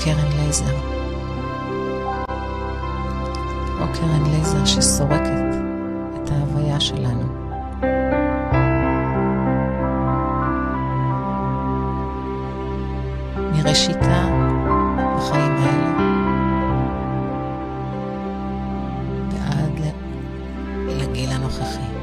[0.06, 0.76] קרן לייזר.
[3.80, 5.56] או קרן לייזר שסורקת
[6.16, 7.28] את ההוויה שלנו.
[13.54, 14.26] מראשיתה
[15.18, 15.92] בחיים האלה
[19.32, 19.94] ועד
[20.88, 21.96] לגיל הנוכחי.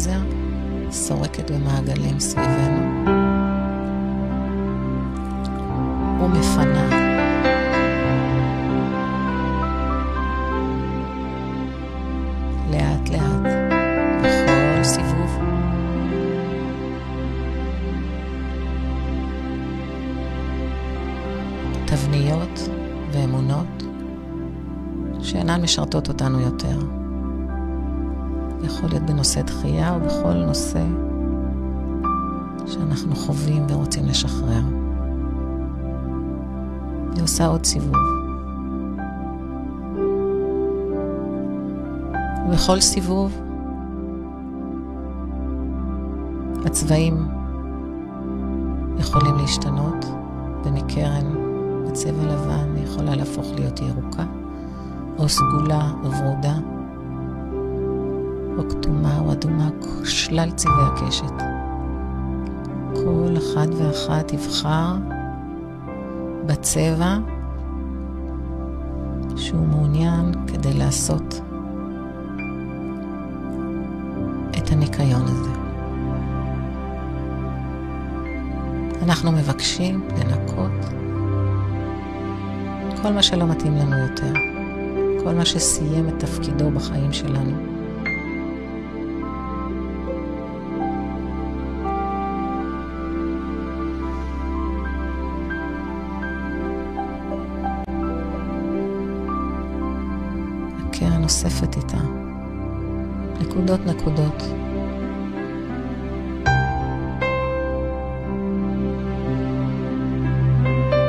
[0.00, 0.20] הגזר
[0.90, 2.49] סורקת במעגלים סביבנו
[6.34, 6.88] ומפנה.
[12.70, 13.52] לאט לאט,
[14.18, 15.38] בכל סיבוב.
[21.84, 22.68] תבניות
[23.12, 23.82] ואמונות
[25.20, 26.78] שאינן משרתות אותנו יותר.
[28.64, 30.84] יכול להיות בנושא דחייה או בכל נושא
[32.66, 34.79] שאנחנו חווים ורוצים לשחרר.
[37.30, 37.96] עושה עוד סיבוב.
[42.48, 43.40] ובכל סיבוב
[46.64, 47.28] הצבעים
[48.98, 50.04] יכולים להשתנות,
[50.64, 51.24] ומקרן
[51.86, 54.24] בצבע לבן יכולה להפוך להיות ירוקה,
[55.18, 56.54] או סגולה או ורודה,
[58.58, 59.68] או כתומה או אדומה,
[60.04, 61.42] שלל צבעי הקשת.
[62.94, 65.19] כל אחד ואחת יבחר
[66.50, 67.18] בצבע
[69.36, 71.40] שהוא מעוניין כדי לעשות
[74.58, 75.50] את הניקיון הזה.
[79.02, 80.94] אנחנו מבקשים לנקות
[83.02, 84.32] כל מה שלא מתאים לנו יותר,
[85.24, 87.69] כל מה שסיים את תפקידו בחיים שלנו.
[101.30, 101.96] נוספת איתה,
[103.40, 104.42] נקודות נקודות.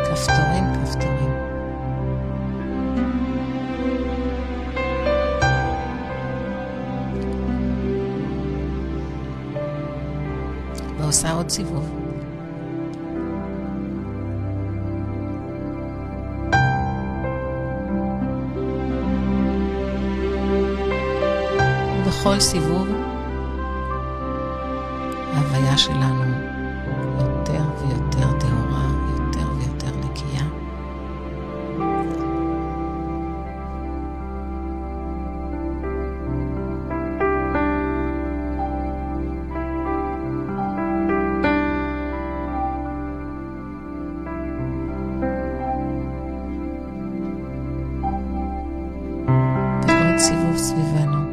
[0.06, 0.64] כפתורים
[11.34, 11.91] עוד סיבוב.
[22.32, 22.88] בכל סיבוב,
[25.34, 26.24] ההוויה שלנו
[27.20, 30.44] יותר ויותר טהורה, יותר ויותר נקייה.
[49.88, 51.31] ועוד סיבוב סביבנו.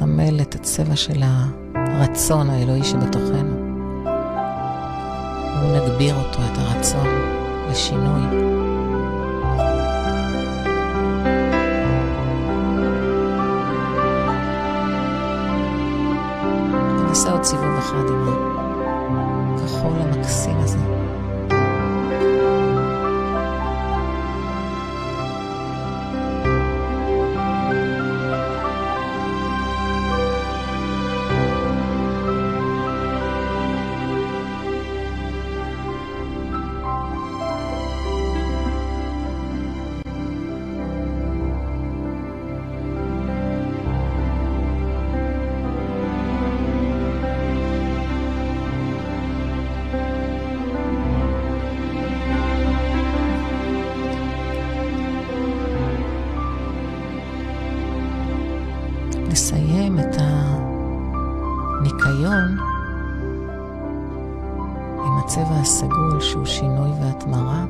[0.00, 1.22] שמסמל את הצבע של
[1.74, 3.70] הרצון האלוהי שבתוכנו.
[5.62, 7.06] ונגביר אותו, את הרצון
[7.70, 8.20] לשינוי.
[17.08, 18.49] נעשה עוד סיבוב אחד עם הכחול
[65.30, 67.64] הצבע הסגול שהוא שינוי והתמרה.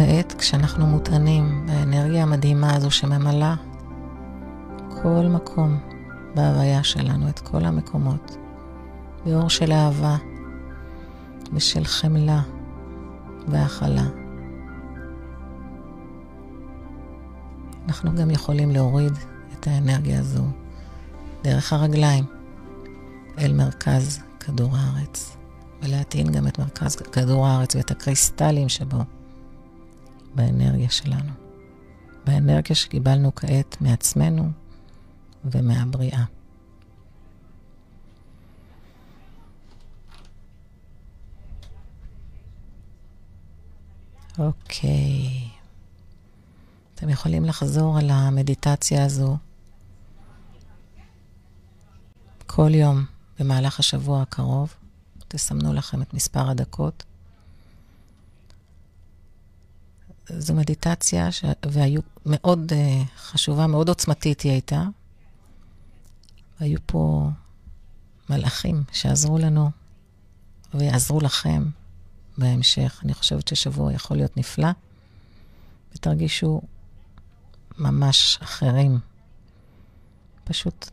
[0.00, 3.54] וכעת, כשאנחנו מוטענים באנרגיה המדהימה הזו שממלאה
[5.02, 5.78] כל מקום
[6.34, 8.36] בהוויה שלנו, את כל המקומות,
[9.24, 10.16] באור של אהבה
[11.52, 12.42] ושל חמלה
[13.48, 14.06] והכלה.
[17.88, 19.12] אנחנו גם יכולים להוריד
[19.52, 20.44] את האנרגיה הזו
[21.42, 22.24] דרך הרגליים
[23.38, 25.36] אל מרכז כדור הארץ,
[25.82, 29.19] ולהטעין גם את מרכז כדור הארץ ואת הקריסטלים שבו.
[30.34, 31.32] באנרגיה שלנו,
[32.24, 34.50] באנרגיה שקיבלנו כעת מעצמנו
[35.44, 36.24] ומהבריאה.
[44.38, 45.48] אוקיי.
[46.94, 49.36] אתם יכולים לחזור על המדיטציה הזו
[52.46, 53.04] כל יום
[53.38, 54.74] במהלך השבוע הקרוב.
[55.28, 57.04] תסמנו לכם את מספר הדקות.
[60.28, 61.44] זו מדיטציה, ש...
[61.66, 64.84] והיו מאוד uh, חשובה, מאוד עוצמתית היא הייתה.
[66.60, 67.30] היו פה
[68.30, 69.70] מלאכים שעזרו לנו
[70.74, 71.64] ויעזרו לכם
[72.38, 73.00] בהמשך.
[73.04, 74.68] אני חושבת ששבוע יכול להיות נפלא,
[75.94, 76.60] ותרגישו
[77.78, 78.98] ממש אחרים.
[80.44, 80.90] פשוט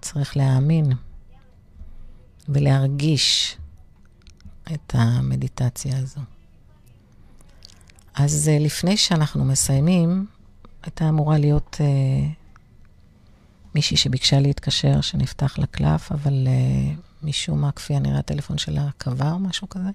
[0.00, 0.92] צריך להאמין
[2.48, 3.56] ולהרגיש
[4.72, 6.20] את המדיטציה הזו.
[8.14, 10.26] אז uh, לפני שאנחנו מסיימים,
[10.82, 12.44] הייתה אמורה להיות uh,
[13.74, 19.32] מישהי שביקשה להתקשר, שנפתח לה קלף, אבל uh, משום מה, כפי הנראה, הטלפון שלה קבע
[19.32, 19.88] או משהו כזה.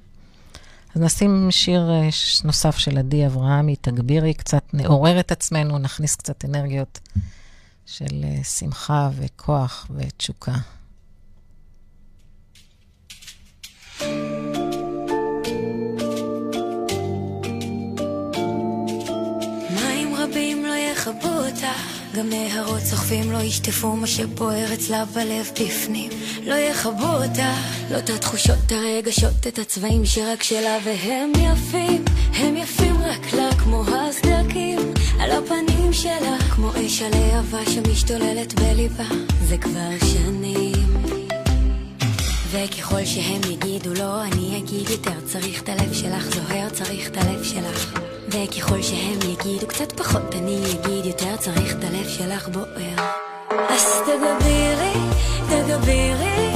[0.96, 6.46] אז נשים שיר uh, נוסף של עדי אברהמי, תגבירי קצת, נעורר את עצמנו, נכניס קצת
[6.46, 7.00] אנרגיות
[7.86, 10.56] של uh, שמחה וכוח ותשוקה.
[22.20, 26.12] גם נהרות סוחפים לא ישטפו מה שבוער אצלה בלב בפנים.
[26.44, 27.54] לא יכבו אותה
[27.92, 33.84] לא את התחושות, הרגשות, את הצבעים שרק שלה והם יפים הם יפים רק לה כמו
[33.84, 34.80] הסדקים
[35.20, 39.06] על הפנים שלה כמו אש הלהבה שמשתוללת בליבה.
[39.42, 41.04] זה כבר שנים.
[42.52, 47.44] וככל שהם יגידו לא, אני אגיד יותר צריך את הלב שלך זוהר, צריך את הלב
[47.44, 53.12] שלך וככל שהם יגידו קצת פחות, אני אגיד יותר, צריך את הלב שלך בוער.
[53.70, 54.94] אז תגבירי,
[55.50, 56.54] תגבירי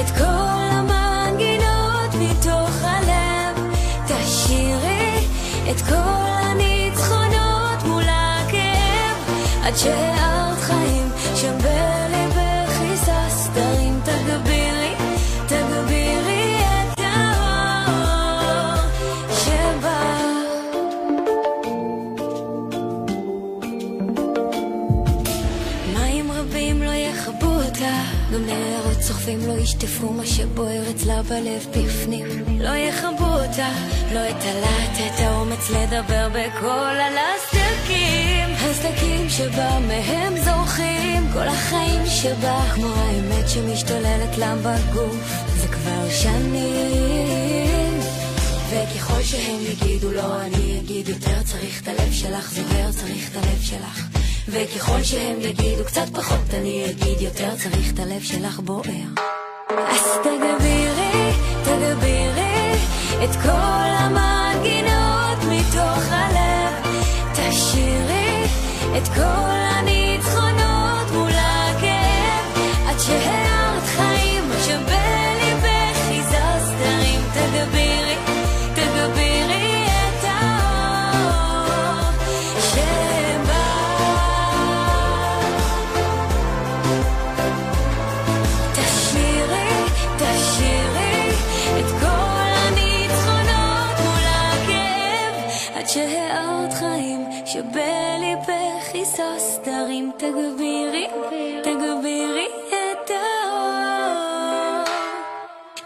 [0.00, 0.24] את כל
[0.70, 3.66] המנגינות מתוך הלב.
[4.06, 5.26] תשאירי
[5.70, 9.16] את כל הניצחונות מול הכאב,
[9.62, 11.79] עד שהארת חיים שם בלבך
[29.20, 32.28] סוחפים לא ישטפו מה שבוער אצלה בלב בפנים.
[32.60, 33.68] לא יכבו אותה,
[34.14, 38.48] לא את הלהט, את האומץ לדבר בקול על הסדקים.
[38.54, 48.00] הסדקים שבה מהם זורחים, כל החיים שבה, כמו האמת שמשתוללת לה בגוף, זה כבר שנים.
[48.70, 53.62] וככל שהם יגידו לא, אני אגיד יותר, צריך את הלב שלך, זוהר, צריך את הלב
[53.62, 54.19] שלך.
[54.48, 58.84] וככל שהם יגידו קצת פחות, אני אגיד יותר, צריך את הלב שלך בוער.
[59.68, 61.32] אז תגבירי,
[61.62, 62.72] תגבירי
[63.24, 66.86] את כל המנגינות מתוך הלב.
[67.32, 68.44] תשאירי
[68.98, 69.99] את כל הניצחונות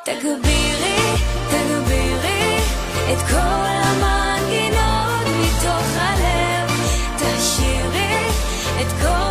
[0.04, 0.96] תגבירי,
[1.50, 2.56] תגבירי
[3.12, 6.70] את כל המנגינות מתוך הלב.
[7.16, 8.28] תשאירי
[8.80, 9.23] את כל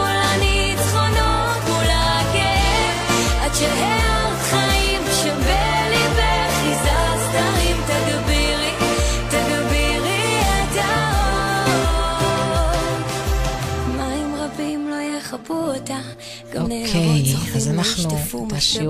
[16.62, 18.10] אוקיי, אז אנחנו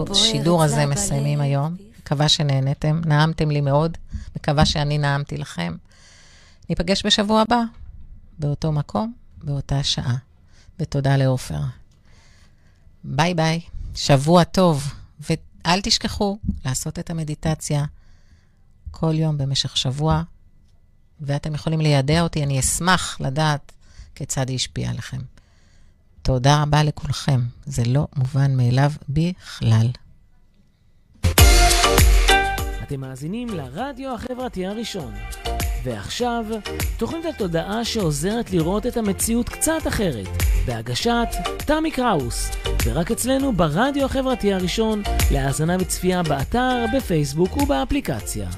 [0.06, 1.42] את השידור הזה מסיימים.
[1.42, 1.76] היום.
[2.00, 3.98] מקווה שנהנתם, נעמתם לי מאוד,
[4.36, 5.76] מקווה שאני נעמתי לכם.
[6.70, 7.62] ניפגש בשבוע הבא,
[8.40, 10.16] באותו מקום, באותה שעה.
[10.80, 11.60] ותודה לעופר.
[13.04, 13.62] ביי ביי,
[13.96, 17.86] שבוע טוב, ואל תשכחו לעשות את המדיטציה
[18.92, 20.24] כל יום במשך שבוע,
[21.22, 23.72] ואתם יכולים לידע אותי, אני אשמח לדעת
[24.16, 25.22] כיצד היא השפיעה עליכם.
[26.24, 29.88] תודה רבה לכולכם, זה לא מובן מאליו בכלל.
[32.84, 35.14] אתם מאזינים לרדיו החברתי הראשון.
[35.84, 36.46] ועכשיו,
[36.98, 40.28] תוכנית התודעה שעוזרת לראות את המציאות קצת אחרת,
[40.66, 42.52] בהגשת תמי קראוס,
[42.86, 45.02] ורק אצלנו ברדיו החברתי הראשון,
[45.32, 48.50] להאזנה וצפייה באתר, בפייסבוק ובאפליקציה.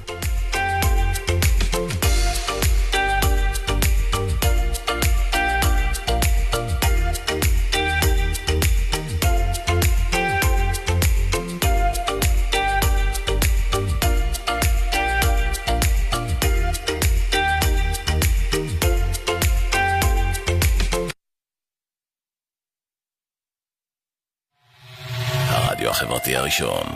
[26.06, 26.86] החברתי הראשון.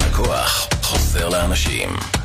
[0.00, 2.21] הכוח חוזר לאנשים.